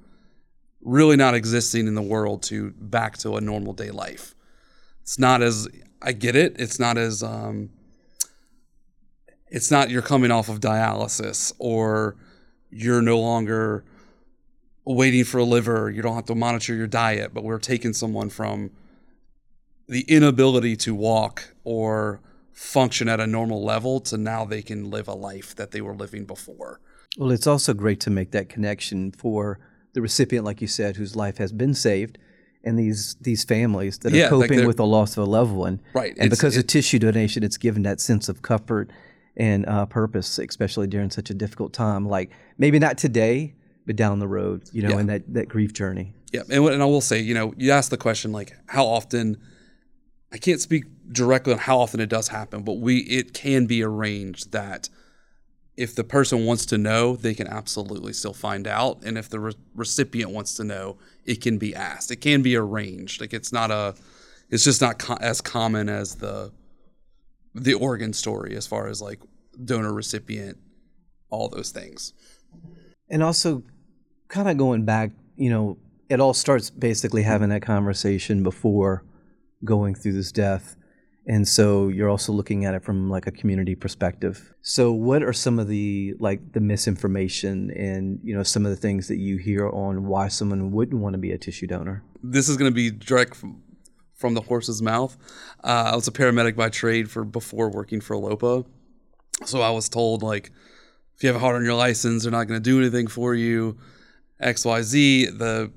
really 0.83 1.17
not 1.17 1.35
existing 1.35 1.87
in 1.87 1.95
the 1.95 2.03
world 2.03 2.43
to 2.45 2.73
back 2.73 3.17
to 3.19 3.37
a 3.37 3.41
normal 3.41 3.73
day 3.73 3.91
life. 3.91 4.35
It's 5.03 5.19
not 5.19 5.43
as 5.43 5.69
I 6.03 6.13
get 6.13 6.37
it. 6.37 6.57
It's 6.59 6.79
not 6.79 6.99
as 6.99 7.23
um, 7.23 7.71
it's 9.49 9.71
not 9.71 9.91
you're 9.91 10.03
coming 10.03 10.31
off 10.31 10.49
of 10.49 10.61
dialysis 10.61 11.53
or 11.59 12.17
you're 12.71 13.03
no 13.03 13.19
longer 13.19 13.85
waiting 14.85 15.25
for 15.25 15.39
a 15.39 15.45
liver. 15.45 15.91
You 15.91 16.03
don't 16.03 16.15
have 16.15 16.25
to 16.27 16.35
monitor 16.35 16.75
your 16.75 16.87
diet, 16.87 17.33
but 17.35 17.45
we're 17.45 17.59
taking 17.59 17.93
someone 17.93 18.31
from 18.31 18.71
the 19.89 20.03
inability 20.03 20.77
to 20.77 20.95
walk 20.95 21.55
or 21.65 22.21
function 22.53 23.09
at 23.09 23.21
a 23.21 23.27
normal 23.27 23.65
level 23.65 24.01
to 24.01 24.17
now 24.17 24.45
they 24.45 24.63
can 24.63 24.91
live 24.91 25.09
a 25.09 25.15
life 25.15 25.55
that 25.57 25.71
they 25.71 25.81
were 25.81 25.95
living 25.95 26.25
before. 26.25 26.81
Well, 27.19 27.31
it's 27.31 27.47
also 27.47 27.75
great 27.75 28.01
to 28.01 28.11
make 28.11 28.31
that 28.33 28.49
connection 28.49 29.11
for 29.13 29.59
the 29.95 30.01
recipient, 30.03 30.45
like 30.45 30.61
you 30.61 30.69
said, 30.69 30.97
whose 30.97 31.17
life 31.17 31.39
has 31.39 31.53
been 31.53 31.75
saved, 31.75 32.19
and 32.63 32.79
these 32.79 33.17
these 33.21 33.43
families 33.43 33.99
that 33.99 34.13
are 34.13 34.17
Yeah, 34.17 34.25
like 34.25 34.31
coping 34.49 34.59
they're- 34.59 34.67
with 34.67 34.77
the 34.77 34.87
loss 34.87 35.17
of 35.17 35.27
a 35.27 35.31
loved 35.31 35.53
one. 35.53 35.81
Right, 35.95 36.15
And 36.19 36.31
because 36.31 36.57
of 36.57 36.67
tissue 36.69 37.01
donation, 37.01 37.43
it's 37.43 37.57
given 37.57 37.83
that 37.83 38.01
sense 38.01 38.29
of 38.29 38.43
comfort 38.43 38.91
and 39.37 39.67
uh, 39.67 39.87
purpose, 39.87 40.39
especially 40.39 40.87
during 40.87 41.11
such 41.11 41.31
a 41.31 41.35
difficult 41.35 41.73
time. 41.73 42.07
Like 42.07 42.31
maybe 42.59 42.79
not 42.79 42.97
today, 42.99 43.55
but 43.91 43.97
down 43.97 44.21
the 44.21 44.29
road, 44.29 44.63
you 44.73 44.83
know, 44.83 44.91
Yeah. 44.91 45.01
in 45.01 45.07
that, 45.09 45.35
that 45.35 45.49
grief 45.49 45.73
journey. 45.73 46.15
Yeah, 46.33 46.43
and, 46.49 46.65
and 46.67 46.81
I 46.81 46.87
will 46.87 47.01
say, 47.01 47.19
you 47.19 47.35
know, 47.35 47.53
you 47.57 47.73
asked 47.73 47.91
the 47.91 47.97
question 47.97 48.31
like 48.31 48.57
how 48.67 48.85
often. 48.87 49.37
I 50.33 50.39
can't 50.39 50.61
speak 50.61 50.85
directly 51.11 51.53
on 51.53 51.59
how 51.59 51.81
often 51.81 51.99
it 51.99 52.09
does 52.09 52.29
happen, 52.29 52.63
but 52.63 52.75
we 52.75 52.99
it 52.99 53.35
can 53.35 53.67
be 53.67 53.83
arranged 53.83 54.53
that 54.53 54.89
if 55.77 55.97
the 55.97 56.05
person 56.05 56.47
wants 56.47 56.65
to 56.67 56.79
know, 56.79 57.17
they 57.17 57.35
can 57.35 57.49
absolutely 57.49 58.13
still 58.13 58.33
find 58.33 58.69
out, 58.69 59.03
and 59.03 59.19
if 59.19 59.29
the 59.29 59.41
re- 59.41 59.55
recipient 59.75 60.31
wants 60.31 60.55
to 60.55 60.63
know, 60.63 60.99
it 61.25 61.41
can 61.41 61.59
be 61.59 61.75
asked. 61.75 62.13
It 62.13 62.21
can 62.21 62.43
be 62.43 62.55
arranged. 62.55 63.21
Like 63.21 63.35
it's 63.35 63.53
not 63.53 63.73
a, 63.73 63.97
it's 64.51 64.63
just 64.63 64.81
not 64.81 65.01
co- 65.01 65.19
as 65.21 65.41
common 65.41 65.89
as 65.89 66.15
the, 66.15 66.53
the 67.53 67.75
organ 67.75 68.13
story 68.13 68.55
as 68.57 68.69
far 68.69 68.87
as 68.87 69.03
like 69.03 69.19
donor 69.65 69.93
recipient, 69.93 70.59
all 71.31 71.49
those 71.49 71.71
things. 71.73 72.13
And 73.09 73.21
also, 73.25 73.65
kind 74.31 74.49
of 74.49 74.57
going 74.57 74.85
back, 74.85 75.11
you 75.37 75.51
know, 75.51 75.77
it 76.09 76.21
all 76.21 76.35
starts 76.35 76.71
basically 76.71 77.23
having 77.23 77.51
that 77.51 77.63
conversation 77.63 78.43
before 78.43 79.05
going 79.65 79.95
through 79.95 80.15
this 80.15 80.33
death. 80.33 80.77
And 81.27 81.47
so 81.47 81.89
you're 81.89 82.09
also 82.09 82.33
looking 82.33 82.65
at 82.65 82.75
it 82.75 82.83
from 82.83 83.11
like 83.11 83.27
a 83.27 83.31
community 83.31 83.75
perspective. 83.75 84.55
So 84.63 84.91
what 84.91 85.23
are 85.23 85.35
some 85.35 85.59
of 85.59 85.69
the 85.69 86.15
like 86.19 86.53
the 86.53 86.61
misinformation 86.61 87.71
and 87.73 88.19
you 88.25 88.35
know 88.35 88.43
some 88.43 88.65
of 88.65 88.71
the 88.71 88.77
things 88.77 89.07
that 89.09 89.19
you 89.19 89.37
hear 89.37 89.69
on 89.69 90.07
why 90.07 90.29
someone 90.29 90.73
wouldn't 90.73 91.01
want 91.01 91.13
to 91.13 91.19
be 91.19 91.31
a 91.31 91.39
tissue 91.39 91.67
donor? 91.67 92.03
this 92.23 92.49
is 92.49 92.57
going 92.57 92.71
to 92.71 92.75
be 92.75 92.91
direct 92.91 93.35
from, 93.35 93.63
from 94.15 94.35
the 94.35 94.41
horse's 94.43 94.83
mouth. 94.83 95.17
Uh, 95.63 95.91
I 95.93 95.97
was 95.97 96.09
a 96.09 96.13
paramedic 96.13 96.57
by 96.57 96.69
trade 96.69 97.11
for 97.11 97.25
before 97.25 97.71
working 97.71 98.01
for 98.01 98.17
LOPA, 98.17 98.65
so 99.45 99.61
I 99.61 99.71
was 99.71 99.89
told 99.89 100.23
like, 100.23 100.51
if 101.17 101.23
you 101.23 101.29
have 101.29 101.37
a 101.37 101.41
heart 101.41 101.57
on 101.57 101.65
your 101.65 101.75
license, 101.75 102.23
they're 102.23 102.33
not 102.33 102.45
going 102.45 102.61
to 102.61 102.71
do 102.71 102.79
anything 102.79 103.07
for 103.07 103.35
you. 103.35 103.79
X 104.41 104.65
Y 104.65 104.83
Z. 104.83 105.27
The 105.27 105.71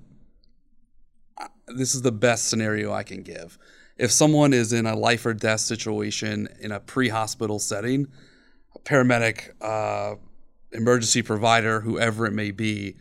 this 1.67 1.95
is 1.95 2.01
the 2.01 2.11
best 2.11 2.47
scenario 2.47 2.91
I 2.91 3.03
can 3.03 3.21
give. 3.23 3.57
If 3.97 4.11
someone 4.11 4.53
is 4.53 4.73
in 4.73 4.85
a 4.85 4.95
life 4.95 5.25
or 5.25 5.33
death 5.33 5.61
situation 5.61 6.47
in 6.59 6.71
a 6.71 6.79
pre-hospital 6.79 7.59
setting, 7.59 8.07
a 8.75 8.79
paramedic, 8.79 9.51
uh, 9.61 10.15
emergency 10.71 11.21
provider, 11.21 11.81
whoever 11.81 12.25
it 12.25 12.33
may 12.33 12.51
be, 12.51 12.95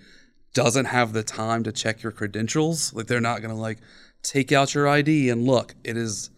doesn't 0.54 0.84
have 0.86 1.12
the 1.12 1.22
time 1.22 1.64
to 1.64 1.72
check 1.72 2.02
your 2.02 2.12
credentials. 2.12 2.92
Like 2.92 3.06
they're 3.06 3.20
not 3.20 3.40
gonna 3.42 3.56
like 3.56 3.78
take 4.22 4.52
out 4.52 4.74
your 4.74 4.86
ID 4.86 5.30
and 5.30 5.46
look. 5.46 5.74
It 5.82 5.96
is 5.96 6.30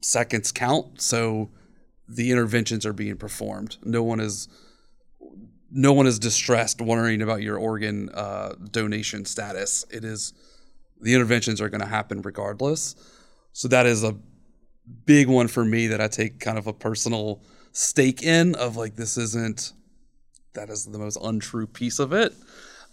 seconds 0.00 0.52
count, 0.52 1.00
so 1.00 1.50
the 2.08 2.30
interventions 2.30 2.84
are 2.84 2.92
being 2.92 3.16
performed. 3.16 3.76
No 3.82 4.02
one 4.02 4.20
is 4.20 4.48
no 5.74 5.92
one 5.92 6.06
is 6.06 6.20
distressed 6.20 6.80
wondering 6.80 7.20
about 7.20 7.42
your 7.42 7.58
organ 7.58 8.08
uh, 8.10 8.54
donation 8.70 9.24
status. 9.24 9.84
It 9.90 10.04
is 10.04 10.32
the 11.00 11.12
interventions 11.12 11.60
are 11.60 11.68
going 11.68 11.80
to 11.80 11.86
happen 11.86 12.22
regardless. 12.22 12.94
So 13.52 13.66
that 13.68 13.84
is 13.84 14.04
a 14.04 14.16
big 15.04 15.28
one 15.28 15.48
for 15.48 15.64
me 15.64 15.88
that 15.88 16.00
I 16.00 16.06
take 16.06 16.38
kind 16.38 16.56
of 16.56 16.68
a 16.68 16.72
personal 16.72 17.42
stake 17.72 18.22
in 18.22 18.54
of 18.54 18.76
like 18.76 18.94
this 18.94 19.18
isn't 19.18 19.72
that 20.54 20.70
is 20.70 20.86
the 20.86 20.98
most 20.98 21.18
untrue 21.20 21.66
piece 21.66 21.98
of 21.98 22.12
it. 22.12 22.32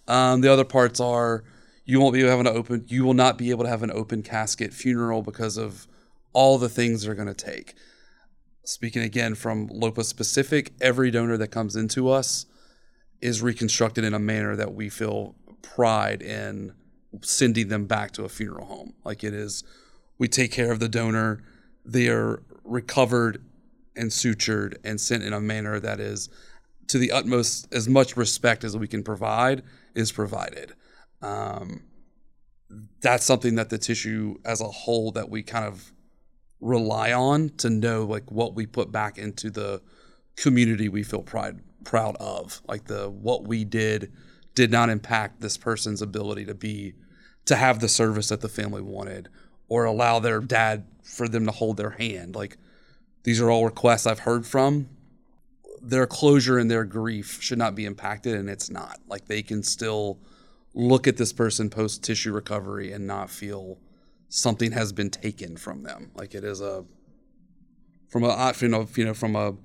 Um, 0.07 0.41
the 0.41 0.51
other 0.51 0.65
parts 0.65 0.99
are 0.99 1.43
you 1.85 2.01
won't 2.01 2.13
be 2.15 2.21
able 2.21 2.43
to 2.43 2.49
an 2.49 2.57
open 2.57 2.85
you 2.87 3.05
will 3.05 3.13
not 3.13 3.37
be 3.37 3.51
able 3.51 3.63
to 3.63 3.69
have 3.69 3.83
an 3.83 3.91
open 3.91 4.23
casket 4.23 4.73
funeral 4.73 5.21
because 5.21 5.55
of 5.55 5.87
all 6.33 6.57
the 6.57 6.69
things 6.69 7.03
they're 7.03 7.13
going 7.13 7.27
to 7.27 7.33
take. 7.35 7.75
Speaking 8.63 9.03
again 9.03 9.35
from 9.35 9.67
LOPA 9.67 10.03
specific, 10.03 10.73
every 10.81 11.11
donor 11.11 11.37
that 11.37 11.49
comes 11.49 11.75
into 11.75 12.09
us 12.09 12.47
is 13.21 13.41
reconstructed 13.41 14.03
in 14.03 14.13
a 14.13 14.19
manner 14.19 14.55
that 14.55 14.73
we 14.73 14.89
feel 14.89 15.35
pride 15.61 16.21
in 16.21 16.73
sending 17.21 17.67
them 17.67 17.85
back 17.85 18.11
to 18.11 18.23
a 18.23 18.29
funeral 18.29 18.65
home. 18.65 18.93
Like 19.03 19.23
it 19.23 19.33
is, 19.33 19.63
we 20.17 20.27
take 20.27 20.51
care 20.51 20.71
of 20.71 20.79
the 20.79 20.89
donor. 20.89 21.43
They 21.85 22.07
are 22.07 22.41
recovered 22.63 23.43
and 23.95 24.09
sutured 24.09 24.77
and 24.83 24.99
sent 24.99 25.23
in 25.23 25.33
a 25.33 25.41
manner 25.41 25.79
that 25.79 25.99
is 25.99 26.29
to 26.87 26.97
the 26.97 27.11
utmost, 27.11 27.71
as 27.73 27.87
much 27.87 28.17
respect 28.17 28.63
as 28.63 28.75
we 28.75 28.87
can 28.87 29.03
provide 29.03 29.63
is 29.95 30.11
provided. 30.11 30.73
Um, 31.21 31.83
that's 33.01 33.25
something 33.25 33.55
that 33.55 33.69
the 33.69 33.77
tissue 33.77 34.37
as 34.45 34.61
a 34.61 34.67
whole 34.67 35.11
that 35.11 35.29
we 35.29 35.43
kind 35.43 35.65
of 35.65 35.91
rely 36.59 37.11
on 37.11 37.49
to 37.57 37.69
know 37.69 38.05
like 38.05 38.31
what 38.31 38.55
we 38.55 38.65
put 38.65 38.91
back 38.91 39.17
into 39.17 39.49
the 39.49 39.81
community 40.35 40.87
we 40.87 41.03
feel 41.03 41.23
pride 41.23 41.59
proud 41.83 42.15
of. 42.17 42.61
Like 42.67 42.85
the 42.85 43.09
what 43.09 43.47
we 43.47 43.63
did 43.63 44.11
did 44.55 44.71
not 44.71 44.89
impact 44.89 45.41
this 45.41 45.57
person's 45.57 46.01
ability 46.01 46.45
to 46.45 46.53
be 46.53 46.93
to 47.45 47.55
have 47.55 47.79
the 47.79 47.89
service 47.89 48.29
that 48.29 48.41
the 48.41 48.49
family 48.49 48.81
wanted 48.81 49.29
or 49.67 49.85
allow 49.85 50.19
their 50.19 50.39
dad 50.39 50.85
for 51.03 51.27
them 51.27 51.45
to 51.45 51.51
hold 51.51 51.77
their 51.77 51.91
hand. 51.91 52.35
Like 52.35 52.57
these 53.23 53.41
are 53.41 53.49
all 53.49 53.65
requests 53.65 54.05
I've 54.05 54.19
heard 54.19 54.45
from. 54.45 54.89
Their 55.81 56.05
closure 56.05 56.59
and 56.59 56.69
their 56.69 56.85
grief 56.85 57.41
should 57.41 57.57
not 57.57 57.75
be 57.75 57.85
impacted 57.85 58.35
and 58.35 58.49
it's 58.49 58.69
not. 58.69 58.99
Like 59.07 59.27
they 59.27 59.41
can 59.41 59.63
still 59.63 60.19
look 60.73 61.07
at 61.07 61.17
this 61.17 61.33
person 61.33 61.69
post 61.69 62.03
tissue 62.03 62.31
recovery 62.31 62.91
and 62.91 63.07
not 63.07 63.29
feel 63.29 63.79
something 64.29 64.71
has 64.71 64.93
been 64.93 65.09
taken 65.09 65.57
from 65.57 65.83
them. 65.83 66.11
Like 66.15 66.33
it 66.33 66.43
is 66.43 66.61
a 66.61 66.85
from 68.09 68.23
a 68.23 68.53
you 68.59 68.67
know 68.67 68.87
you 68.95 69.05
know 69.05 69.13
from 69.13 69.35
a, 69.35 69.49
a 69.49 69.55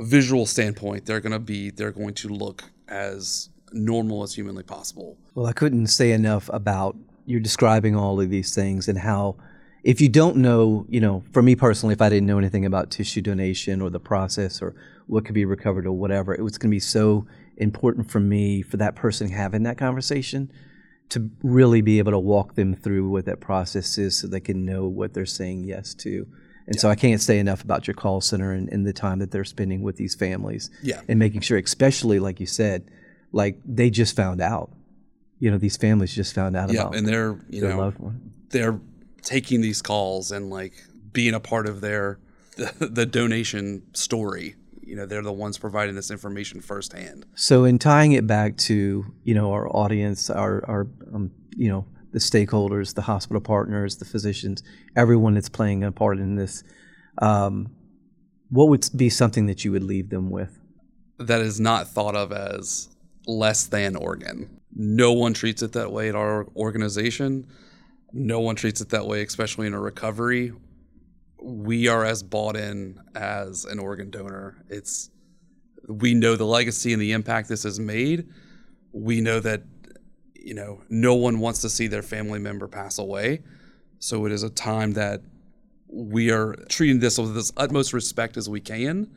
visual 0.00 0.46
standpoint 0.46 1.06
they're 1.06 1.20
going 1.20 1.32
to 1.32 1.38
be 1.38 1.70
they're 1.70 1.92
going 1.92 2.14
to 2.14 2.28
look 2.28 2.64
as 2.88 3.50
normal 3.72 4.22
as 4.22 4.34
humanly 4.34 4.62
possible 4.62 5.16
Well, 5.34 5.46
I 5.46 5.52
couldn't 5.52 5.88
say 5.88 6.12
enough 6.12 6.48
about 6.52 6.96
you're 7.28 7.40
describing 7.40 7.94
all 7.94 8.20
of 8.20 8.30
these 8.30 8.54
things 8.54 8.88
and 8.88 8.98
how, 8.98 9.36
if 9.84 10.00
you 10.00 10.08
don't 10.08 10.36
know, 10.36 10.86
you 10.88 10.98
know, 10.98 11.22
for 11.30 11.42
me 11.42 11.54
personally, 11.54 11.92
if 11.92 12.00
I 12.00 12.08
didn't 12.08 12.26
know 12.26 12.38
anything 12.38 12.64
about 12.64 12.90
tissue 12.90 13.20
donation 13.20 13.82
or 13.82 13.90
the 13.90 14.00
process 14.00 14.62
or 14.62 14.74
what 15.06 15.26
could 15.26 15.34
be 15.34 15.44
recovered 15.44 15.86
or 15.86 15.92
whatever, 15.92 16.34
it 16.34 16.40
was 16.40 16.56
going 16.56 16.70
to 16.70 16.74
be 16.74 16.80
so 16.80 17.26
important 17.58 18.10
for 18.10 18.18
me 18.18 18.62
for 18.62 18.78
that 18.78 18.96
person 18.96 19.28
having 19.28 19.62
that 19.64 19.76
conversation 19.76 20.50
to 21.10 21.30
really 21.42 21.82
be 21.82 21.98
able 21.98 22.12
to 22.12 22.18
walk 22.18 22.54
them 22.54 22.74
through 22.74 23.10
what 23.10 23.26
that 23.26 23.40
process 23.40 23.98
is 23.98 24.16
so 24.16 24.26
they 24.26 24.40
can 24.40 24.64
know 24.64 24.86
what 24.88 25.12
they're 25.12 25.26
saying 25.26 25.64
yes 25.64 25.92
to. 25.94 26.26
And 26.68 26.76
yeah. 26.76 26.82
so 26.82 26.90
I 26.90 26.94
can't 26.94 27.20
say 27.20 27.38
enough 27.38 27.64
about 27.64 27.86
your 27.86 27.94
call 27.94 28.20
center 28.20 28.52
and, 28.52 28.68
and, 28.70 28.86
the 28.86 28.92
time 28.92 29.20
that 29.20 29.30
they're 29.30 29.44
spending 29.44 29.80
with 29.80 29.96
these 29.96 30.14
families. 30.14 30.70
Yeah. 30.82 31.00
And 31.08 31.18
making 31.18 31.40
sure, 31.40 31.56
especially 31.56 32.20
like 32.20 32.40
you 32.40 32.46
said, 32.46 32.90
like 33.32 33.58
they 33.64 33.88
just 33.88 34.14
found 34.14 34.40
out. 34.40 34.70
You 35.40 35.50
know, 35.50 35.58
these 35.58 35.76
families 35.76 36.14
just 36.14 36.34
found 36.34 36.56
out 36.56 36.70
yeah, 36.70 36.82
about 36.82 36.96
and 36.96 37.06
they're 37.06 37.38
you 37.48 37.60
their 37.60 37.70
know 37.70 37.78
loved 37.78 37.98
one. 38.00 38.32
they're 38.50 38.78
taking 39.22 39.60
these 39.60 39.80
calls 39.80 40.32
and 40.32 40.50
like 40.50 40.72
being 41.12 41.32
a 41.32 41.40
part 41.40 41.66
of 41.66 41.80
their 41.80 42.18
the, 42.56 42.88
the 42.90 43.06
donation 43.06 43.82
story 43.94 44.56
you 44.88 44.96
know 44.96 45.04
they're 45.04 45.22
the 45.22 45.32
ones 45.32 45.58
providing 45.58 45.94
this 45.94 46.10
information 46.10 46.62
firsthand. 46.62 47.26
So 47.34 47.64
in 47.64 47.78
tying 47.78 48.12
it 48.12 48.26
back 48.26 48.56
to 48.56 49.04
you 49.22 49.34
know 49.34 49.52
our 49.52 49.68
audience, 49.68 50.30
our 50.30 50.64
our 50.66 50.86
um, 51.14 51.30
you 51.54 51.68
know 51.68 51.86
the 52.12 52.18
stakeholders, 52.18 52.94
the 52.94 53.02
hospital 53.02 53.40
partners, 53.40 53.96
the 53.96 54.04
physicians, 54.04 54.62
everyone 54.96 55.34
that's 55.34 55.48
playing 55.48 55.84
a 55.84 55.92
part 55.92 56.18
in 56.18 56.36
this, 56.36 56.64
um, 57.20 57.70
what 58.50 58.68
would 58.68 58.88
be 58.96 59.10
something 59.10 59.46
that 59.46 59.64
you 59.64 59.72
would 59.72 59.82
leave 59.82 60.10
them 60.10 60.30
with? 60.30 60.58
That 61.18 61.40
is 61.40 61.60
not 61.60 61.88
thought 61.88 62.14
of 62.14 62.32
as 62.32 62.88
less 63.26 63.66
than 63.66 63.96
organ. 63.96 64.60
No 64.74 65.12
one 65.12 65.34
treats 65.34 65.62
it 65.62 65.72
that 65.72 65.92
way 65.92 66.08
at 66.08 66.14
our 66.14 66.46
organization. 66.56 67.46
No 68.12 68.40
one 68.40 68.54
treats 68.54 68.80
it 68.80 68.90
that 68.90 69.06
way, 69.06 69.22
especially 69.22 69.66
in 69.66 69.74
a 69.74 69.80
recovery 69.80 70.52
we 71.40 71.88
are 71.88 72.04
as 72.04 72.22
bought 72.22 72.56
in 72.56 73.00
as 73.14 73.64
an 73.64 73.78
organ 73.78 74.10
donor. 74.10 74.56
It's 74.68 75.10
we 75.86 76.14
know 76.14 76.36
the 76.36 76.44
legacy 76.44 76.92
and 76.92 77.00
the 77.00 77.12
impact 77.12 77.48
this 77.48 77.62
has 77.62 77.80
made. 77.80 78.28
We 78.92 79.20
know 79.20 79.40
that 79.40 79.62
you 80.48 80.54
know 80.54 80.80
no 80.88 81.14
one 81.14 81.40
wants 81.40 81.60
to 81.60 81.68
see 81.68 81.88
their 81.88 82.02
family 82.02 82.38
member 82.38 82.66
pass 82.66 82.98
away. 82.98 83.42
So 83.98 84.24
it 84.24 84.32
is 84.32 84.42
a 84.42 84.48
time 84.48 84.92
that 84.92 85.20
we 85.88 86.30
are 86.30 86.54
treating 86.70 87.00
this 87.00 87.18
with 87.18 87.36
as 87.36 87.52
utmost 87.58 87.92
respect 87.92 88.38
as 88.38 88.48
we 88.48 88.60
can 88.60 89.10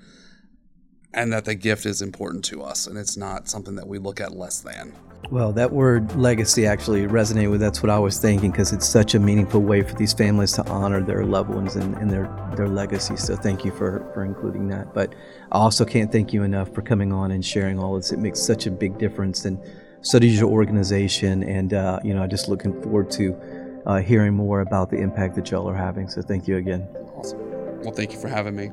and 1.13 1.31
that 1.31 1.45
the 1.45 1.55
gift 1.55 1.85
is 1.85 2.01
important 2.01 2.43
to 2.45 2.61
us 2.61 2.85
and 2.85 2.97
it's 2.97 3.15
not 3.15 3.47
something 3.47 3.75
that 3.75 3.87
we 3.87 3.97
look 3.97 4.19
at 4.19 4.33
less 4.33 4.59
than. 4.59 4.93
Well, 5.29 5.53
that 5.53 5.71
word 5.71 6.13
legacy 6.17 6.65
actually 6.65 7.03
resonated 7.03 7.51
with 7.51 7.61
that's 7.61 7.81
what 7.81 7.89
I 7.89 7.99
was 7.99 8.19
thinking 8.19 8.51
because 8.51 8.73
it's 8.73 8.87
such 8.87 9.15
a 9.15 9.19
meaningful 9.19 9.61
way 9.61 9.83
for 9.83 9.95
these 9.95 10.11
families 10.11 10.51
to 10.53 10.67
honor 10.67 11.01
their 11.01 11.23
loved 11.23 11.49
ones 11.49 11.77
and, 11.77 11.95
and 11.97 12.11
their, 12.11 12.27
their 12.57 12.67
legacy. 12.67 13.15
So 13.15 13.37
thank 13.37 13.63
you 13.63 13.71
for, 13.71 14.09
for 14.13 14.25
including 14.25 14.67
that. 14.69 14.93
But 14.93 15.15
I 15.53 15.59
also 15.59 15.85
can't 15.85 16.11
thank 16.11 16.33
you 16.33 16.43
enough 16.43 16.73
for 16.73 16.81
coming 16.81 17.13
on 17.13 17.31
and 17.31 17.45
sharing 17.45 17.79
all 17.79 17.95
this. 17.95 18.11
It 18.11 18.19
makes 18.19 18.41
such 18.41 18.65
a 18.65 18.71
big 18.71 18.97
difference 18.97 19.45
and 19.45 19.59
so 20.01 20.19
does 20.19 20.39
your 20.39 20.49
organization. 20.49 21.43
And, 21.43 21.73
uh, 21.73 21.99
you 22.03 22.13
know, 22.13 22.23
I'm 22.23 22.29
just 22.29 22.47
looking 22.47 22.79
forward 22.81 23.11
to 23.11 23.81
uh, 23.85 23.99
hearing 23.99 24.33
more 24.33 24.61
about 24.61 24.89
the 24.89 24.97
impact 24.97 25.35
that 25.35 25.49
y'all 25.51 25.69
are 25.69 25.75
having. 25.75 26.07
So 26.07 26.21
thank 26.21 26.47
you 26.47 26.57
again. 26.57 26.87
Awesome. 27.15 27.39
Well, 27.81 27.93
thank 27.93 28.13
you 28.13 28.19
for 28.19 28.27
having 28.27 28.55
me. 28.55 28.71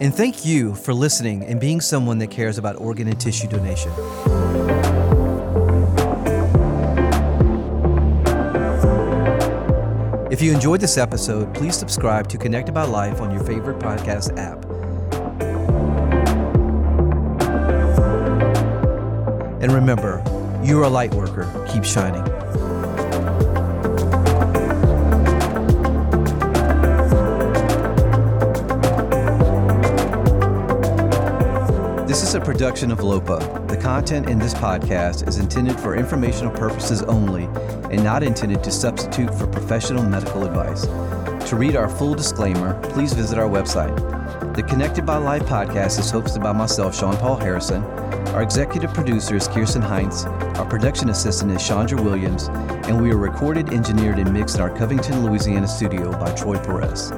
And 0.00 0.14
thank 0.14 0.46
you 0.46 0.74
for 0.74 0.94
listening 0.94 1.44
and 1.44 1.60
being 1.60 1.80
someone 1.80 2.18
that 2.18 2.30
cares 2.30 2.58
about 2.58 2.76
organ 2.80 3.08
and 3.08 3.20
tissue 3.20 3.48
donation. 3.48 3.90
If 10.30 10.42
you 10.42 10.52
enjoyed 10.52 10.80
this 10.80 10.98
episode, 10.98 11.52
please 11.52 11.76
subscribe 11.76 12.28
to 12.28 12.38
Connected 12.38 12.72
by 12.72 12.84
Life 12.84 13.20
on 13.20 13.32
your 13.32 13.42
favorite 13.42 13.80
podcast 13.80 14.38
app. 14.38 14.67
And 19.68 19.74
remember, 19.74 20.22
you're 20.64 20.84
a 20.84 20.88
light 20.88 21.12
worker. 21.12 21.44
Keep 21.70 21.84
shining. 21.84 22.24
This 32.06 32.22
is 32.22 32.34
a 32.34 32.40
production 32.40 32.90
of 32.90 33.00
LOPA. 33.00 33.66
The 33.68 33.76
content 33.76 34.30
in 34.30 34.38
this 34.38 34.54
podcast 34.54 35.28
is 35.28 35.36
intended 35.36 35.78
for 35.78 35.94
informational 35.94 36.50
purposes 36.50 37.02
only 37.02 37.44
and 37.92 38.02
not 38.02 38.22
intended 38.22 38.64
to 38.64 38.70
substitute 38.70 39.34
for 39.34 39.46
professional 39.46 40.02
medical 40.02 40.46
advice. 40.46 40.86
To 41.50 41.56
read 41.56 41.76
our 41.76 41.90
full 41.90 42.14
disclaimer, 42.14 42.80
please 42.92 43.12
visit 43.12 43.36
our 43.36 43.50
website. 43.50 43.94
The 44.56 44.62
Connected 44.62 45.04
by 45.04 45.18
Life 45.18 45.42
podcast 45.42 45.98
is 45.98 46.10
hosted 46.10 46.42
by 46.42 46.52
myself, 46.52 46.96
Shawn-Paul 46.96 47.36
Harrison. 47.36 48.07
Our 48.38 48.44
executive 48.44 48.94
producer 48.94 49.34
is 49.34 49.48
Kirsten 49.48 49.82
Heinz. 49.82 50.24
Our 50.24 50.64
production 50.64 51.08
assistant 51.08 51.50
is 51.50 51.66
Chandra 51.66 52.00
Williams. 52.00 52.46
And 52.86 53.02
we 53.02 53.10
are 53.10 53.16
recorded, 53.16 53.72
engineered, 53.72 54.20
and 54.20 54.32
mixed 54.32 54.54
in 54.54 54.60
our 54.60 54.70
Covington, 54.70 55.26
Louisiana 55.26 55.66
studio 55.66 56.12
by 56.12 56.32
Troy 56.36 56.56
Perez. 56.56 57.10